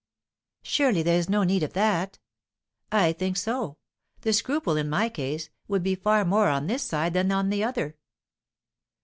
"Surely 0.63 1.03
there 1.03 1.19
is 1.19 1.29
no 1.29 1.43
need 1.43 1.61
of 1.61 1.73
that?" 1.73 2.17
"I 2.91 3.13
think 3.13 3.37
so. 3.37 3.77
The 4.21 4.33
scruple, 4.33 4.75
in 4.75 4.89
my 4.89 5.09
case, 5.09 5.51
would 5.67 5.83
be 5.83 5.93
far 5.93 6.25
more 6.25 6.47
on 6.47 6.65
this 6.65 6.81
side 6.81 7.13
than 7.13 7.31
on 7.31 7.51
the 7.51 7.63
other." 7.63 7.95